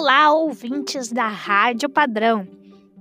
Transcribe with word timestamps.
Olá, 0.00 0.30
ouvintes 0.30 1.10
da 1.10 1.26
Rádio 1.26 1.88
Padrão! 1.88 2.46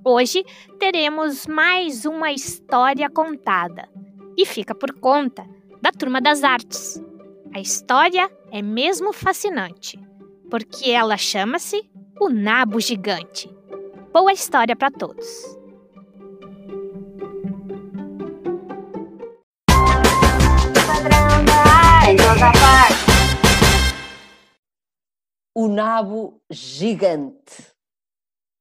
Hoje 0.03 0.43
teremos 0.79 1.45
mais 1.45 2.05
uma 2.05 2.31
história 2.31 3.07
contada 3.07 3.87
e 4.35 4.43
fica 4.47 4.73
por 4.73 4.91
conta 4.99 5.45
da 5.79 5.91
Turma 5.91 6.19
das 6.19 6.43
Artes. 6.43 6.99
A 7.53 7.59
história 7.59 8.27
é 8.51 8.63
mesmo 8.63 9.13
fascinante, 9.13 9.99
porque 10.49 10.89
ela 10.89 11.17
chama-se 11.17 11.87
O 12.19 12.29
Nabo 12.29 12.79
Gigante. 12.79 13.47
Boa 14.11 14.33
história 14.33 14.75
para 14.75 14.89
todos! 14.89 15.27
Padrão 20.73 21.45
da. 21.45 22.76
O 25.59 25.67
nabo 25.67 26.39
gigante. 26.51 27.73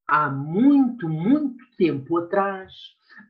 Há 0.08 0.30
muito, 0.30 1.06
muito 1.06 1.62
tempo 1.76 2.16
atrás, 2.16 2.72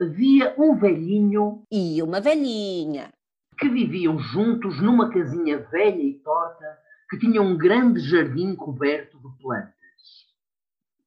havia 0.00 0.54
um 0.56 0.76
velhinho 0.76 1.64
E 1.68 2.00
uma 2.00 2.20
velhinha. 2.20 3.12
que 3.58 3.68
viviam 3.68 4.20
juntos 4.20 4.80
numa 4.80 5.10
casinha 5.10 5.58
velha 5.68 6.00
e 6.00 6.14
torta 6.20 6.78
que 7.10 7.18
tinha 7.18 7.42
um 7.42 7.58
grande 7.58 7.98
jardim 8.08 8.54
coberto 8.54 9.18
de 9.18 9.42
plantas. 9.42 9.72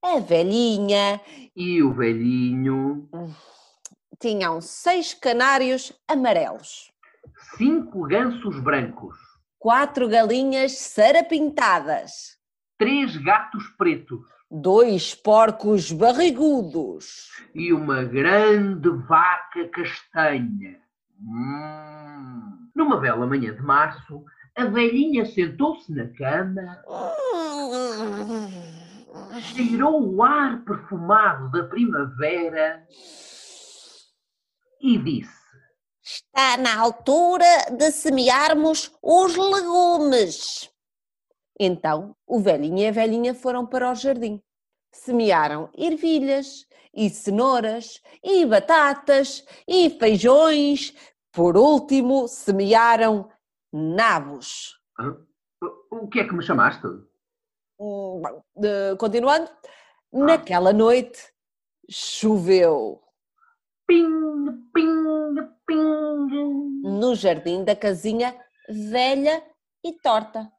A 0.04 0.20
velhinha 0.20 1.22
E 1.56 1.82
o 1.82 1.94
velhinho, 1.94 3.08
tinham 4.20 4.60
seis 4.60 5.14
canários 5.14 5.94
amarelos, 6.10 6.92
cinco 7.58 8.06
gansos 8.06 8.60
brancos, 8.60 9.16
quatro 9.58 10.10
galinhas 10.10 10.74
sarapintadas, 10.78 12.38
três 12.80 13.16
gatos 13.18 13.68
pretos 13.78 14.22
dois 14.50 15.14
porcos 15.14 15.92
barrigudos, 15.92 17.30
e 17.54 17.72
uma 17.72 18.04
grande 18.04 18.90
vaca 19.08 19.68
castanha. 19.68 20.80
Hum. 21.22 22.70
Numa 22.76 22.98
bela 22.98 23.28
manhã 23.28 23.54
de 23.54 23.62
março, 23.62 24.24
a 24.56 24.66
velhinha 24.66 25.26
sentou-se 25.26 25.94
na 25.94 26.08
cama, 26.08 26.82
cheirou 29.54 30.16
o 30.16 30.24
ar 30.24 30.64
perfumado 30.64 31.52
da 31.52 31.66
primavera 31.66 32.84
e 34.82 34.98
disse: 34.98 35.40
Está 36.02 36.58
na 36.58 36.80
altura 36.80 37.46
de 37.78 37.92
semearmos 37.92 38.92
os 39.04 39.36
legumes. 39.36 40.72
Então 41.60 42.16
o 42.26 42.40
velhinho 42.40 42.80
e 42.80 42.88
a 42.88 42.92
velhinha 42.92 43.34
foram 43.34 43.66
para 43.66 43.92
o 43.92 43.96
jardim. 43.96 44.42
Semearam 44.92 45.70
ervilhas 45.78 46.66
e 46.94 47.10
cenouras 47.10 48.02
e 48.24 48.46
batatas 48.46 49.46
e 49.68 49.90
feijões. 49.90 50.94
Por 51.32 51.58
último, 51.58 52.28
semearam 52.28 53.30
nabos. 53.72 54.80
O 55.92 56.08
que 56.08 56.22
é 56.22 56.28
que 56.28 56.34
me 56.34 56.42
chamaste? 56.44 56.88
Hum, 57.80 58.22
bom, 58.22 58.44
Continuando, 58.98 59.50
naquela 60.12 60.74
noite 60.74 61.20
choveu 61.90 63.02
Ping, 63.88 64.70
ping, 64.74 65.36
ping. 65.66 66.82
no 66.84 67.16
jardim 67.16 67.64
da 67.64 67.76
casinha 67.76 68.36
velha 68.70 69.44
e 69.84 69.94
torta. 69.94 70.52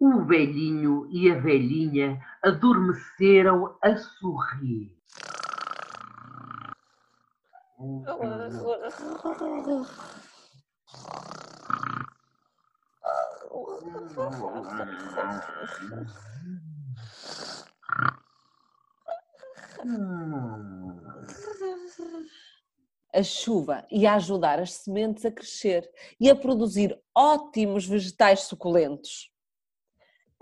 O 0.00 0.24
velhinho 0.24 1.08
e 1.10 1.30
a 1.30 1.38
velhinha 1.38 2.20
adormeceram 2.42 3.76
a 3.82 3.96
sorrir. 3.96 4.92
A 23.12 23.22
chuva 23.22 23.86
ia 23.90 24.14
ajudar 24.14 24.58
as 24.58 24.72
sementes 24.72 25.24
a 25.24 25.30
crescer 25.30 25.88
e 26.18 26.28
a 26.28 26.34
produzir 26.34 26.98
ótimos 27.16 27.86
vegetais 27.86 28.40
suculentos. 28.40 29.33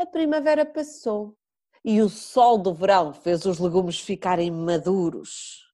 A 0.03 0.07
primavera 0.07 0.67
passou 0.67 1.37
e 1.85 2.03
o 2.03 2.09
sol 2.09 2.59
do 2.59 2.75
verão 2.75 3.13
fez 3.13 3.45
os 3.47 3.61
legumes 3.61 4.01
ficarem 4.01 4.51
maduros. 4.51 5.73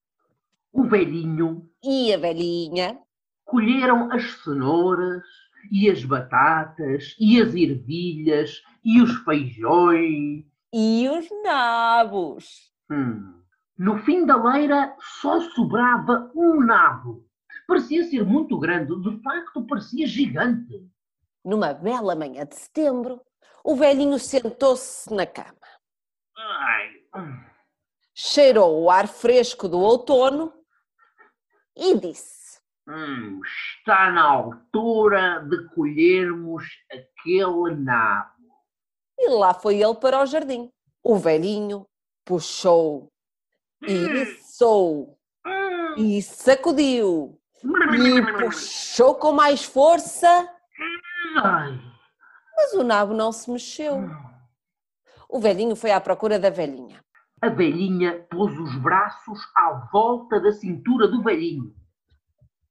O 0.71 0.85
velhinho 0.85 1.67
E 1.83 2.13
a 2.13 2.19
velhinha 2.19 3.01
colheram 3.47 4.13
as 4.13 4.23
cenouras 4.45 5.25
e 5.73 5.89
as 5.89 6.05
batatas 6.05 7.17
e 7.19 7.41
as 7.41 7.55
ervilhas 7.55 8.63
e 8.85 9.01
os 9.01 9.17
feijões. 9.25 10.45
e 10.75 11.09
os 11.09 11.27
nabos. 11.43 12.71
Hum. 12.91 13.33
No 13.79 13.97
fim 14.01 14.27
da 14.27 14.37
leira 14.37 14.95
só 15.23 15.41
sobrava 15.53 16.31
um 16.37 16.61
nabo. 16.61 17.25
Parecia 17.67 18.05
ser 18.05 18.27
muito 18.27 18.59
grande, 18.59 18.95
de 19.01 19.23
facto 19.23 19.67
parecia 19.67 20.07
gigante. 20.07 20.87
Numa 21.43 21.73
bela 21.73 22.15
manhã 22.15 22.45
de 22.45 22.57
setembro, 22.57 23.23
o 23.65 23.75
velhinho 23.77 24.19
sentou-se 24.19 25.13
na 25.13 25.27
cama, 25.27 25.49
hum. 27.17 27.45
cheirou 28.15 28.83
o 28.83 28.91
ar 28.91 29.07
fresco 29.09 29.69
do 29.69 29.79
outono 29.79 30.53
e 31.77 31.97
disse: 31.99 32.59
Hum, 32.89 33.41
está 33.45 34.11
na 34.11 34.25
altura 34.25 35.41
de 35.49 35.69
colhermos 35.75 36.65
aquele 36.91 37.75
nabo. 37.77 38.33
E 39.19 39.29
lá 39.31 39.53
foi 39.53 39.83
ele 39.83 39.95
para 39.97 40.23
o 40.23 40.27
jardim. 40.27 40.73
O 41.03 41.17
velhinho 41.17 41.87
puxou 42.25 43.13
e 43.83 43.93
içou 44.23 45.19
Hum. 45.47 45.95
e 45.97 46.21
sacudiu 46.23 47.41
e 47.63 48.43
puxou 48.43 49.15
com 49.15 49.33
mais 49.33 49.65
força, 49.65 50.29
Ai. 51.43 51.81
Mas 52.61 52.73
o 52.75 52.83
nabo 52.83 53.15
não 53.15 53.31
se 53.31 53.49
mexeu. 53.51 53.99
O 55.29 55.39
velhinho 55.39 55.77
foi 55.77 55.93
à 55.93 56.01
procura 56.01 56.39
da 56.41 56.51
velhinha. 56.51 57.01
A 57.41 57.49
velhinha 57.49 58.27
pôs 58.29 58.53
os 58.59 58.75
braços 58.83 59.39
à 59.55 59.89
volta 59.93 60.41
da 60.41 60.51
cintura 60.51 61.07
do 61.07 61.23
velhinho. 61.23 61.73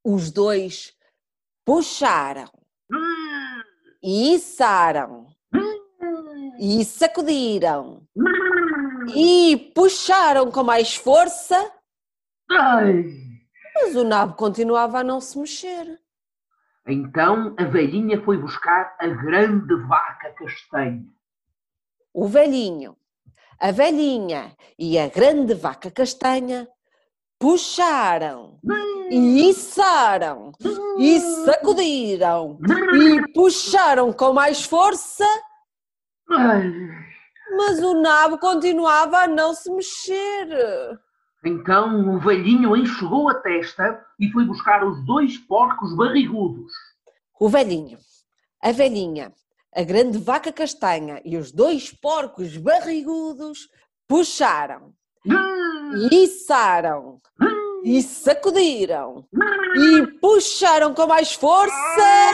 Os 0.04 0.30
dois 0.30 0.94
puxaram 1.66 2.50
Hum. 2.92 3.62
e 4.04 4.36
içaram 4.36 5.28
e 6.60 6.84
sacudiram 6.84 8.02
e 9.16 9.72
puxaram 9.76 10.50
com 10.52 10.64
mais 10.64 10.96
força, 10.96 11.72
Ai. 12.50 13.06
mas 13.76 13.96
o 13.96 14.04
nabo 14.04 14.36
continuava 14.36 15.00
a 15.00 15.04
não 15.04 15.20
se 15.22 15.38
mexer. 15.40 16.00
Então 16.88 17.54
a 17.58 17.66
velhinha 17.66 18.24
foi 18.24 18.38
buscar 18.38 18.96
a 19.00 19.08
grande 19.08 19.76
vaca 19.88 20.32
castanha. 20.32 21.04
O 22.14 22.28
velhinho, 22.28 22.96
a 23.60 23.72
velhinha 23.72 24.56
e 24.80 24.98
a 24.98 25.10
grande 25.10 25.54
vaca 25.54 25.92
castanha 25.92 26.68
puxaram 27.38 28.60
e 29.12 29.50
içaram 29.50 30.52
e 30.98 31.20
sacudiram 31.20 32.58
e 32.94 33.34
puxaram 33.34 34.14
com 34.14 34.34
mais 34.34 34.64
força, 34.64 35.26
mas 37.58 37.80
o 37.84 38.02
nabo 38.02 38.38
continuava 38.40 39.24
a 39.24 39.28
não 39.28 39.54
se 39.54 39.70
mexer. 39.72 40.48
Então 41.48 42.14
o 42.14 42.20
velhinho 42.20 42.76
enxugou 42.76 43.30
a 43.30 43.36
testa 43.36 44.06
e 44.20 44.30
foi 44.32 44.44
buscar 44.44 44.86
os 44.86 45.04
dois 45.06 45.38
porcos 45.38 45.96
barrigudos. 45.96 46.74
O 47.40 47.48
velhinho, 47.48 47.98
a 48.62 48.74
velhinha, 48.74 49.32
a 49.74 49.82
grande 49.82 50.18
vaca 50.18 50.52
castanha 50.52 51.22
e 51.24 51.38
os 51.38 51.54
dois 51.54 51.90
porcos 51.90 52.58
barrigudos 52.58 53.70
puxaram 54.06 54.94
e 56.12 56.24
içaram 56.26 57.22
e 57.84 58.02
sacudiram 58.02 59.26
e 59.34 60.08
puxaram 60.20 60.94
com 60.94 61.08
mais 61.08 61.32
força. 61.34 62.34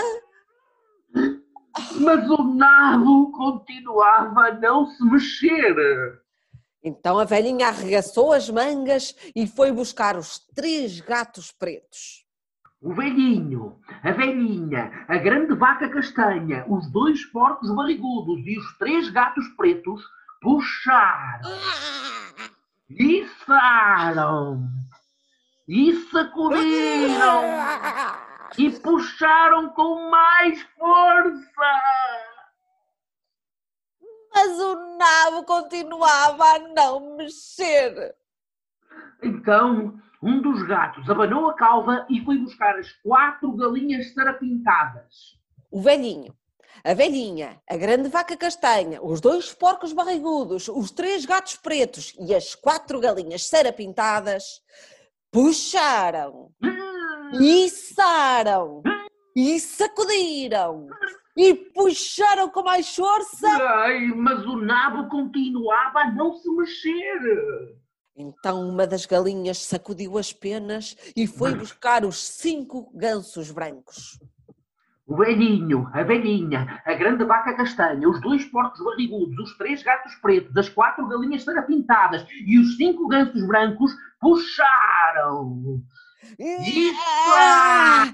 Mas 2.00 2.30
o 2.32 2.44
nabo 2.56 3.32
continuava 3.32 4.48
a 4.48 4.54
não 4.54 4.88
se 4.88 5.04
mexer. 5.06 6.23
Então 6.84 7.18
a 7.18 7.24
velhinha 7.24 7.70
arregaçou 7.70 8.34
as 8.34 8.50
mangas 8.50 9.16
e 9.34 9.48
foi 9.48 9.72
buscar 9.72 10.18
os 10.18 10.40
três 10.54 11.00
gatos 11.00 11.50
pretos. 11.52 12.24
O 12.82 12.94
velhinho, 12.94 13.80
a 14.04 14.12
velhinha, 14.12 15.06
a 15.08 15.18
grande 15.18 15.56
vaca 15.56 15.88
castanha, 15.88 16.66
os 16.68 16.92
dois 16.92 17.24
porcos 17.28 17.74
barrigudos 17.74 18.46
e 18.46 18.60
os 18.60 18.78
três 18.78 19.10
gatos 19.10 19.48
pretos 19.56 20.04
puxaram, 20.42 21.58
içaram, 22.90 24.68
e 25.66 25.94
sacudiram, 26.12 27.44
e 28.60 28.70
puxaram 28.72 29.70
com 29.70 30.10
mais 30.10 30.62
força. 30.78 30.93
Mas 34.46 34.60
o 34.60 34.98
nabo 34.98 35.46
continuava 35.46 36.44
a 36.44 36.60
não 36.60 37.16
mexer. 37.16 38.14
Então, 39.24 39.98
um 40.22 40.42
dos 40.42 40.64
gatos 40.64 41.10
abanou 41.10 41.50
a 41.50 41.54
cauda 41.54 42.06
e 42.10 42.20
foi 42.26 42.38
buscar 42.40 42.78
as 42.78 42.92
quatro 42.92 43.54
galinhas 43.54 44.14
sarapintadas. 44.14 45.40
O 45.72 45.82
velhinho, 45.82 46.36
a 46.84 46.94
velhinha, 46.94 47.62
a 47.70 47.78
grande 47.78 48.10
vaca 48.10 48.36
castanha, 48.36 49.02
os 49.02 49.22
dois 49.22 49.54
porcos 49.54 49.94
barrigudos, 49.94 50.68
os 50.68 50.92
três 50.92 51.26
gatos 51.26 51.56
pretos 51.56 52.14
e 52.20 52.36
as 52.36 52.54
quatro 52.54 53.00
galinhas 53.00 53.48
sarapintadas 53.48 54.62
puxaram, 55.32 56.52
içaram 57.40 58.84
e 59.34 59.58
sacudiram 59.58 60.90
e 61.36 61.54
puxaram 61.54 62.50
com 62.50 62.64
mais 62.64 62.96
força. 62.96 63.48
Ai, 63.48 64.08
mas 64.08 64.46
o 64.46 64.58
nabo 64.58 65.10
continuava 65.10 66.00
a 66.00 66.12
não 66.12 66.34
se 66.34 66.50
mexer. 66.52 67.76
Então 68.16 68.70
uma 68.70 68.86
das 68.86 69.06
galinhas 69.06 69.58
sacudiu 69.60 70.18
as 70.18 70.32
penas 70.32 70.96
e 71.16 71.26
foi 71.26 71.56
buscar 71.56 72.06
os 72.06 72.18
cinco 72.18 72.92
gansos 72.94 73.52
brancos. 73.52 74.20
O 75.06 75.18
velhinho, 75.18 75.90
a 75.92 76.02
velhinha, 76.04 76.82
a 76.86 76.94
grande 76.94 77.26
vaca 77.26 77.54
castanha, 77.56 78.08
os 78.08 78.22
dois 78.22 78.46
porcos 78.46 78.82
barrigudos, 78.82 79.38
os 79.38 79.58
três 79.58 79.84
gatos 79.84 80.16
pretos, 80.16 80.56
as 80.56 80.70
quatro 80.70 81.06
galinhas 81.08 81.44
sarapintadas 81.44 82.26
e 82.46 82.58
os 82.58 82.78
cinco 82.78 83.08
gansos 83.08 83.46
brancos 83.46 83.92
puxaram, 84.22 85.82
içaram, 86.40 88.14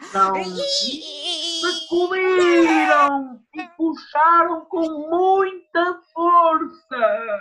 sacudiram 1.62 3.42
e 3.56 3.63
puxaram 3.77 4.66
com 4.66 5.10
muita 5.10 6.01
força. 6.13 7.39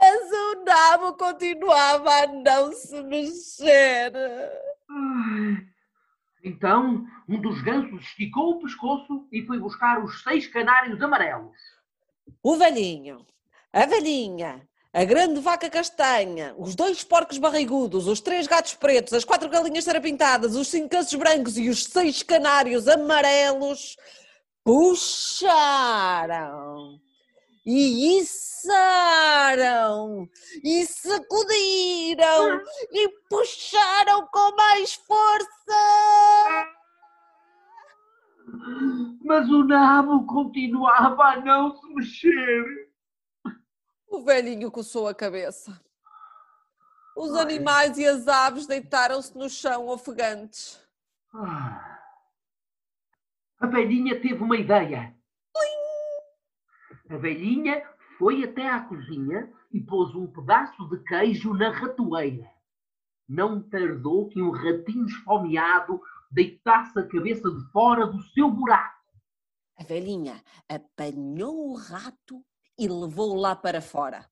Mas 0.00 0.30
o 0.32 0.64
nabo 0.64 1.14
continuava 1.14 2.10
a 2.22 2.26
não 2.26 2.72
se 2.72 3.02
mexer. 3.02 4.12
Então, 6.44 7.04
um 7.28 7.40
dos 7.40 7.60
gansos 7.62 8.00
esticou 8.02 8.52
o 8.52 8.60
pescoço 8.60 9.26
e 9.32 9.44
foi 9.44 9.58
buscar 9.58 10.02
os 10.02 10.22
seis 10.22 10.46
canários 10.46 11.02
amarelos. 11.02 11.56
O 12.42 12.56
velhinho, 12.56 13.26
a 13.72 13.86
velhinha, 13.86 14.67
a 14.92 15.04
grande 15.04 15.40
vaca 15.40 15.68
castanha, 15.68 16.54
os 16.56 16.74
dois 16.74 17.04
porcos 17.04 17.36
barrigudos, 17.38 18.06
os 18.06 18.20
três 18.20 18.46
gatos 18.46 18.74
pretos, 18.74 19.12
as 19.12 19.24
quatro 19.24 19.48
galinhas 19.48 19.84
sarapintadas, 19.84 20.56
os 20.56 20.68
cinco 20.68 20.88
gansos 20.88 21.14
brancos 21.14 21.58
e 21.58 21.68
os 21.68 21.84
seis 21.84 22.22
canários 22.22 22.88
amarelos 22.88 23.96
puxaram 24.64 25.48
e 27.66 28.18
içaram 28.18 30.26
e 30.64 30.86
sacudiram 30.86 32.62
e 32.90 33.08
puxaram 33.28 34.26
com 34.32 34.56
mais 34.56 34.94
força. 34.94 36.66
Mas 39.22 39.46
o 39.50 39.64
nabo 39.64 40.24
continuava 40.24 41.24
a 41.24 41.40
não 41.40 41.76
se 41.76 41.86
mexer. 41.94 42.87
O 44.18 44.20
velhinho 44.20 44.68
coçou 44.68 45.06
a 45.06 45.14
cabeça. 45.14 45.80
Os 47.16 47.36
Ai. 47.36 47.42
animais 47.42 47.96
e 47.98 48.04
as 48.04 48.26
aves 48.26 48.66
deitaram-se 48.66 49.38
no 49.38 49.48
chão 49.48 49.86
ofegantes. 49.86 50.84
Ah. 51.32 52.00
A 53.60 53.66
velhinha 53.68 54.20
teve 54.20 54.42
uma 54.42 54.56
ideia. 54.56 55.14
A 57.08 57.16
velhinha 57.16 57.88
foi 58.18 58.42
até 58.42 58.68
à 58.68 58.80
cozinha 58.80 59.54
e 59.72 59.80
pôs 59.80 60.12
um 60.16 60.26
pedaço 60.26 60.88
de 60.88 60.98
queijo 61.04 61.54
na 61.54 61.70
ratoeira. 61.70 62.50
Não 63.28 63.62
tardou 63.62 64.28
que 64.28 64.42
um 64.42 64.50
ratinho 64.50 65.06
esfomeado 65.06 66.02
deitasse 66.28 66.98
a 66.98 67.06
cabeça 67.06 67.48
de 67.48 67.70
fora 67.70 68.04
do 68.04 68.20
seu 68.20 68.50
buraco. 68.50 68.98
A 69.78 69.84
velhinha 69.84 70.42
apanhou 70.68 71.70
o 71.70 71.76
rato 71.76 72.44
e 72.78 72.88
levou-o 72.88 73.34
lá 73.34 73.56
para 73.56 73.80
fora. 73.80 74.26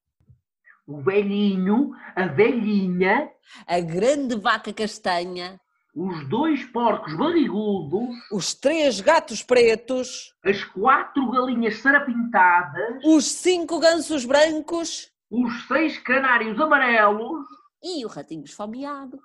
O 0.86 1.00
velhinho, 1.02 1.90
a 2.14 2.26
velhinha, 2.26 3.30
A 3.66 3.80
grande 3.80 4.36
vaca 4.36 4.72
castanha, 4.72 5.60
os 5.94 6.28
dois 6.28 6.64
porcos 6.64 7.16
barrigudos, 7.16 8.08
os 8.30 8.54
três 8.54 9.00
gatos 9.00 9.42
pretos, 9.42 10.34
as 10.44 10.62
quatro 10.64 11.30
galinhas 11.30 11.78
sarapintadas, 11.78 13.02
os 13.04 13.24
cinco 13.24 13.80
gansos 13.80 14.24
brancos 14.24 15.10
os 15.30 15.66
seis 15.66 15.98
canários 15.98 16.58
amarelos 16.60 17.46
e 17.82 18.04
o 18.04 18.08
ratinho 18.08 18.44
esfomeado. 18.44 19.20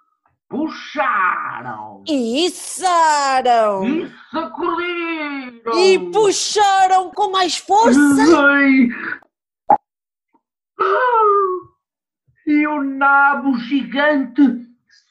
Puxaram 0.51 2.03
E 2.07 2.45
içaram! 2.45 3.83
e 3.87 4.11
sacudiram. 4.31 5.79
E 5.79 6.11
puxaram 6.11 7.09
com 7.11 7.31
mais 7.31 7.57
força! 7.57 7.99
E 12.45 12.67
o 12.67 12.83
nabo 12.83 13.57
gigante 13.59 14.41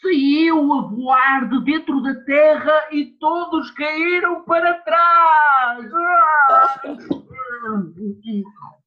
saiu 0.02 0.72
a 0.72 0.82
voar 0.82 1.48
de 1.48 1.64
dentro 1.64 2.02
da 2.02 2.14
terra 2.24 2.88
e 2.90 3.06
todos 3.18 3.70
caíram 3.70 4.42
para 4.44 4.74
trás. 4.82 5.84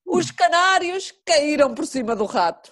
Os 0.05 0.29
canários 0.31 1.11
caíram 1.25 1.73
por 1.73 1.85
cima 1.85 2.15
do 2.15 2.25
rato. 2.25 2.71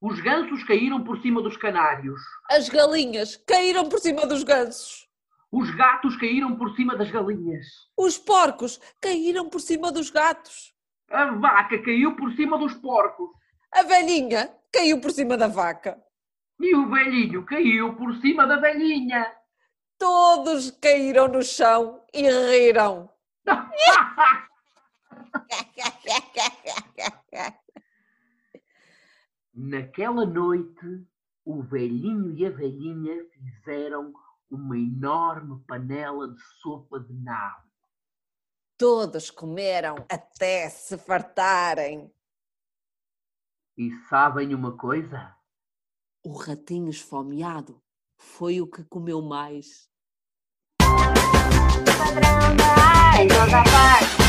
Os 0.00 0.20
gansos 0.20 0.62
caíram 0.64 1.02
por 1.02 1.20
cima 1.22 1.40
dos 1.40 1.56
canários. 1.56 2.20
As 2.50 2.68
galinhas 2.68 3.36
caíram 3.46 3.88
por 3.88 3.98
cima 3.98 4.26
dos 4.26 4.42
gansos. 4.42 5.08
Os 5.50 5.74
gatos 5.74 6.16
caíram 6.16 6.56
por 6.56 6.74
cima 6.76 6.96
das 6.96 7.10
galinhas. 7.10 7.66
Os 7.96 8.18
porcos 8.18 8.78
caíram 9.00 9.48
por 9.48 9.60
cima 9.60 9.90
dos 9.90 10.10
gatos. 10.10 10.74
A 11.10 11.32
vaca 11.32 11.82
caiu 11.82 12.14
por 12.14 12.32
cima 12.34 12.58
dos 12.58 12.74
porcos. 12.74 13.30
A 13.72 13.82
velhinha 13.82 14.54
caiu 14.72 15.00
por 15.00 15.10
cima 15.12 15.36
da 15.36 15.48
vaca. 15.48 15.98
E 16.60 16.74
o 16.74 16.90
velhinho 16.90 17.44
caiu 17.46 17.94
por 17.94 18.14
cima 18.20 18.46
da 18.46 18.56
velhinha. 18.56 19.32
Todos 19.98 20.72
caíram 20.72 21.28
no 21.28 21.42
chão 21.42 22.02
e 22.12 22.28
riram. 22.28 23.08
Naquela 29.56 30.26
noite, 30.26 31.02
o 31.42 31.62
velhinho 31.62 32.30
e 32.30 32.44
a 32.44 32.50
velhinha 32.50 33.24
fizeram 33.30 34.12
uma 34.50 34.76
enorme 34.76 35.58
panela 35.66 36.28
de 36.28 36.40
sopa 36.60 37.00
de 37.00 37.14
nabo. 37.14 37.64
Todos 38.76 39.30
comeram 39.30 39.96
até 40.10 40.68
se 40.68 40.98
fartarem. 40.98 42.12
E 43.78 43.90
sabem 44.10 44.54
uma 44.54 44.76
coisa? 44.76 45.34
O 46.22 46.36
ratinho 46.36 46.90
esfomeado 46.90 47.80
foi 48.18 48.60
o 48.60 48.66
que 48.66 48.84
comeu 48.84 49.22
mais. 49.22 49.88
Padrão 50.78 52.56
da 52.56 52.66
área, 52.66 53.28
toda 53.28 53.64
parte. 53.64 54.25